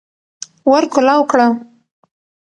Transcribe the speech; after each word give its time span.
ور 0.71 0.83
کولاو 0.93 1.21
کړه 1.31 1.47